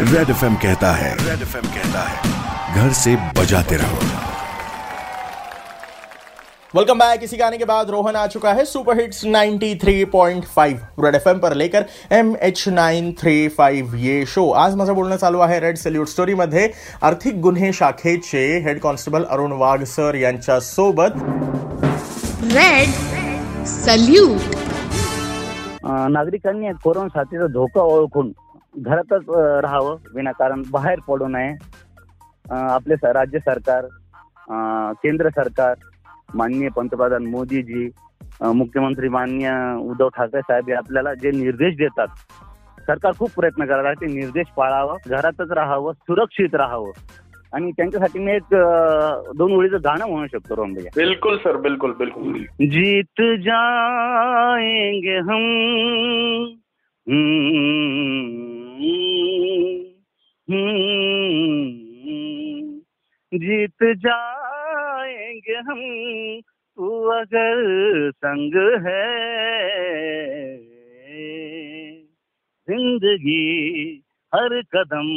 Red 0.00 0.30
F 0.30 0.44
कहता 0.62 0.90
है 0.92 1.12
red 1.14 1.42
F 1.42 1.56
कहता 1.56 2.02
है 2.02 2.82
घर 2.82 2.92
से 2.92 3.14
बजाते 3.36 3.76
रहो। 3.76 3.98
वेलकम 6.74 6.98
बैक 6.98 7.22
इसी 7.24 7.36
गाने 7.36 7.58
के 7.58 7.64
बाद 7.64 7.90
रोहन 7.90 8.16
आ 8.16 8.26
चुका 8.26 8.52
है 8.52 8.64
सुपर 8.64 9.00
हिट्स 9.00 9.24
93.5 9.26 11.04
रेड 11.04 11.14
एफ़ 11.14 11.28
पर 11.42 11.54
लेकर 11.54 11.86
M 12.12 12.34
H 12.40 12.64
nine 12.68 13.12
three 13.20 13.48
five 13.48 14.00
ये 14.00 14.24
शो 14.26 14.48
आज 14.62 14.74
माझं 14.74 14.94
बोलणं 14.94 15.16
चालू 15.16 15.38
आहे 15.38 15.60
रेड 15.60 15.76
सल्यूट 15.76 16.08
स्टोरीमध्ये 16.08 16.72
आर्थिक 17.02 17.40
गुन्हे 17.40 17.72
शाखेचे 17.72 18.46
head 18.66 18.80
constable 18.80 19.24
Arun 19.24 19.52
Wagh 19.52 19.82
sir 19.84 20.14
यांच्या 20.14 20.60
सोबत. 20.60 21.22
रेड 22.56 23.66
सल्यूट 23.66 24.54
नागरिकांनी 25.86 26.72
कोरोना 26.84 27.08
साथीचा 27.08 27.46
धोका 27.46 27.82
ओळखून 27.94 28.32
घरातच 28.74 29.28
राहावं 29.64 29.96
विनाकारण 30.14 30.62
बाहेर 30.70 31.00
पडू 31.08 31.26
नये. 31.28 31.54
आपले 32.50 32.94
राज्य 33.12 33.38
सरकार 33.38 33.86
केंद्र 35.02 35.28
सरकार 35.28 35.74
माननीय 36.34 36.68
पंतप्रधान 36.76 37.26
मोदीजी 37.26 37.88
मुख्यमंत्री 38.54 39.08
माननीय 39.08 39.50
उद्धव 39.90 40.08
ठाकरे 40.08 40.40
साहेब 40.40 40.68
हे 40.68 40.74
आपल्याला 40.74 41.14
जे 41.14 41.30
निर्देश 41.30 41.74
देतात 41.76 42.06
सरकार 42.80 43.12
खूप 43.18 43.30
प्रयत्न 43.36 43.64
करत 43.64 43.86
आहे 43.86 43.94
ते 44.00 44.06
निर्देश 44.06 44.46
पाळावं 44.56 44.96
घरातच 45.06 45.50
राहावं 45.52 45.92
सुरक्षित 45.92 46.54
राहावं. 46.54 46.90
आणि 47.52 47.70
त्यांच्यासाठी 47.70 48.18
मी 48.18 48.32
एक 48.32 48.54
दोन 49.36 49.52
ओळीचं 49.52 49.76
गाणं 49.84 50.06
म्हणू 50.06 50.26
शकतो 50.26 50.56
रोहन 50.56 50.72
भैया 50.74 50.90
बिल्कुल 50.96 51.36
सर 51.36 51.56
बिल्कुल 51.56 51.92
बिल्कुल. 51.98 52.32
जीत 52.66 53.22
जाएंगे 53.44 55.16
हम 55.18 56.44
जीत 63.34 63.82
जाएँगे 63.82 65.52
हम, 65.52 65.80
तू 66.76 67.04
अगर 67.04 68.10
संग 68.10 68.54
है। 68.86 69.30
ज़िंदगी 72.70 74.02
हर 74.34 74.62
कदम 74.62 75.08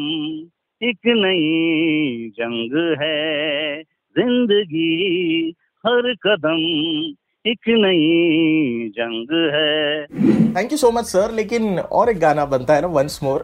एक 0.88 1.00
नई 1.08 2.30
जंग 2.30 2.98
है। 3.02 3.84
ज़िंदगी 4.18 5.54
हर 5.86 6.16
कदम 6.28 6.58
एक 7.46 7.68
नई 7.70 8.90
जंग 8.90 9.32
है। 9.54 10.06
Thank 10.56 10.72
you 10.72 10.78
so 10.78 10.92
much 10.92 11.06
sir 11.06 11.32
लेकिन 11.32 11.80
और 11.80 12.10
एक 12.10 12.20
गाणं 12.20 12.50
बनता 12.50 12.74
है 12.74 12.82
ना 12.82 12.88
वन्स 12.88 13.20
मोर 13.24 13.44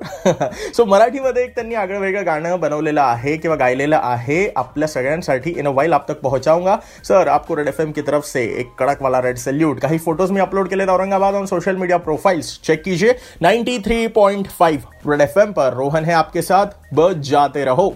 सो 0.73 0.85
मराठीमध्ये 0.85 1.43
एक 1.43 1.55
त्यांनी 1.55 1.75
आगळं 1.75 1.99
वेगळं 1.99 2.25
गाणं 2.25 2.59
बनवलेलं 2.59 3.01
आहे 3.01 3.35
किंवा 3.37 3.55
गायलेलं 3.55 3.95
आहे 3.95 4.39
आपल्या 4.57 4.87
सगळ्यांसाठी. 4.87 5.53
इन 5.57 5.67
अ 5.67 5.71
वाइल 5.71 5.93
आप 5.93 6.07
तक 6.09 6.21
पहुंचाऊँगा. 6.21 6.77
सर 7.03 7.27
आपको 7.27 7.55
रेड 7.55 7.67
एफएम 7.67 7.91
की 7.91 8.01
तरफ़ 8.01 8.25
से 8.25 8.43
एक 8.59 8.73
कड़क 8.79 9.01
वाला 9.01 9.21
रेड 9.21 9.37
सल्यूट 9.37 9.79
काही 9.79 9.97
फ़ोटोज़ 9.97 10.33
मी 10.33 10.39
अपलोड 10.39 10.69
केले 10.69 10.85
Aurangabad 10.85 11.35
on 11.35 11.45
social 11.45 11.75
media 11.75 11.97
profiles 11.99 12.59
check 12.63 12.83
कीजिए. 12.83 13.15
93.5 13.43 15.07
रेड 15.07 15.21
एफएम 15.21 15.51
पर 15.51 15.73
रोहन 15.73 16.05
है 16.05 16.13
आपके 16.13 16.41
साथ. 16.41 16.79
बच 16.93 17.17
जाते 17.29 17.65
रहो. 17.65 17.93